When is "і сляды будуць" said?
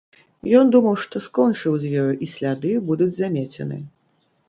2.23-3.13